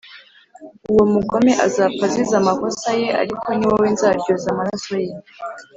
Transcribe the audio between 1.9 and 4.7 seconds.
azize amakosa ye, ariko ni wowe nzaryoza